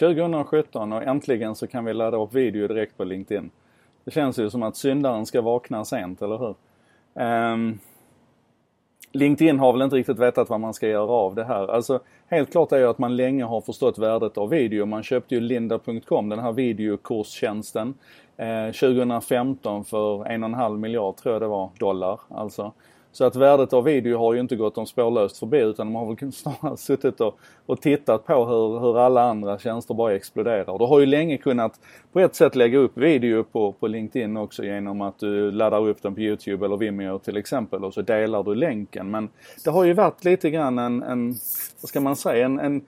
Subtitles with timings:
[0.00, 3.50] 2017 och äntligen så kan vi ladda upp video direkt på LinkedIn.
[4.04, 6.54] Det känns ju som att syndaren ska vakna sent, eller hur?
[7.24, 7.78] Um,
[9.12, 11.70] LinkedIn har väl inte riktigt vetat vad man ska göra av det här.
[11.70, 14.86] Alltså helt klart är ju att man länge har förstått värdet av video.
[14.86, 17.94] Man köpte ju linda.com, den här videokurstjänsten,
[18.36, 22.72] eh, 2015 för en och en halv miljard tror jag det var, dollar alltså.
[23.12, 26.06] Så att värdet av video har ju inte gått dem spårlöst förbi utan de har
[26.06, 30.78] väl snarare suttit och, och tittat på hur, hur alla andra tjänster bara exploderar.
[30.78, 31.80] Du har ju länge kunnat
[32.12, 36.02] på ett sätt lägga upp video på, på LinkedIn också genom att du laddar upp
[36.02, 39.10] den på Youtube eller Vimeo till exempel och så delar du länken.
[39.10, 39.28] Men
[39.64, 41.28] det har ju varit lite grann en, en
[41.80, 42.82] vad ska man säga, en, en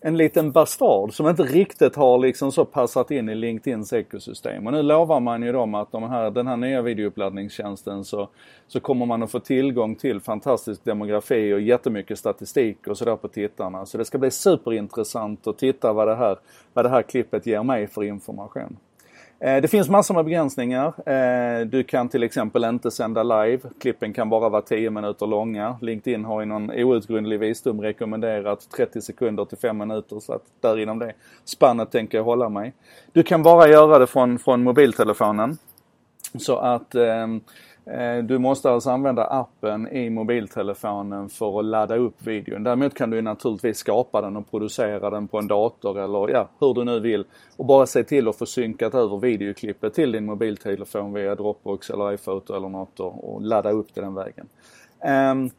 [0.00, 4.66] en liten bastard som inte riktigt har liksom så passat in i LinkedIns ekosystem.
[4.66, 8.28] Och nu lovar man ju dem att de här, den här nya videouppladdningstjänsten så,
[8.66, 13.28] så kommer man att få tillgång till fantastisk demografi och jättemycket statistik och sådär på
[13.28, 13.86] tittarna.
[13.86, 16.36] Så det ska bli superintressant att titta vad det här,
[16.72, 18.76] vad det här klippet ger mig för information.
[19.40, 21.08] Eh, det finns massor med begränsningar.
[21.08, 23.60] Eh, du kan till exempel inte sända live.
[23.80, 25.76] Klippen kan bara vara 10 minuter långa.
[25.80, 30.78] LinkedIn har i någon outgrundlig visdom rekommenderat 30 sekunder till 5 minuter så att där
[30.78, 31.12] inom det
[31.44, 32.72] spannet tänker jag hålla mig.
[33.12, 35.58] Du kan bara göra det från, från mobiltelefonen.
[36.38, 37.26] Så att Eh,
[37.90, 42.62] Eh, du måste alltså använda appen i mobiltelefonen för att ladda upp videon.
[42.62, 46.74] Däremot kan du naturligtvis skapa den och producera den på en dator eller ja, hur
[46.74, 47.24] du nu vill.
[47.56, 52.12] Och bara se till att få synkat över videoklippet till din mobiltelefon via Dropbox eller
[52.12, 54.48] iPhoto eller något och, ladda upp det den vägen.
[55.32, 55.50] Um,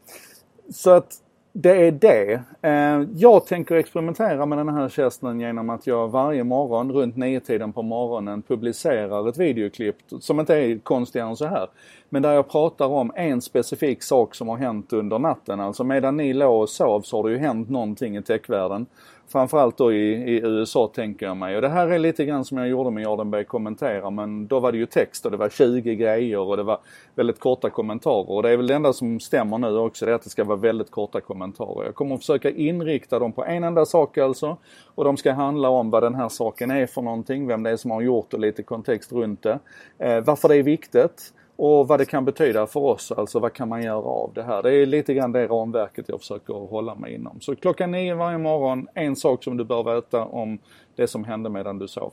[0.69, 1.13] så att
[1.53, 2.41] det är det.
[2.61, 7.73] Eh, jag tänker experimentera med den här tjänsten genom att jag varje morgon runt tiden
[7.73, 11.67] på morgonen publicerar ett videoklipp som inte är konstigare än så här.
[12.09, 15.59] Men där jag pratar om en specifik sak som har hänt under natten.
[15.59, 18.85] Alltså medan ni låg och sov så har det ju hänt någonting i techvärlden.
[19.31, 21.55] Framförallt då i, i USA tänker jag mig.
[21.55, 24.09] Och det här är lite grann som jag gjorde med Jardenberg kommentera.
[24.09, 26.79] men då var det ju text och det var 20 grejer och det var
[27.15, 28.31] väldigt korta kommentarer.
[28.31, 30.43] Och det är väl det enda som stämmer nu också, det är att det ska
[30.43, 31.85] vara väldigt korta kommentarer kommentarer.
[31.85, 34.57] Jag kommer att försöka inrikta dem på en enda sak alltså.
[34.95, 37.77] Och de ska handla om vad den här saken är för någonting, vem det är
[37.77, 39.59] som har gjort och lite kontext runt det.
[39.97, 43.69] Eh, varför det är viktigt och vad det kan betyda för oss, alltså vad kan
[43.69, 44.63] man göra av det här?
[44.63, 47.41] Det är lite grann det ramverket jag försöker hålla mig inom.
[47.41, 50.59] Så klockan nio varje morgon, en sak som du bör veta om
[50.95, 52.11] det som hände medan du sov.